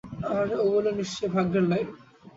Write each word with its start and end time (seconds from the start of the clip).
আর 0.31 0.47
ওগুলো 0.63 0.89
নিশ্চয়ই 0.99 1.31
ভাগ্যের 1.35 1.65
লাইন। 1.71 1.87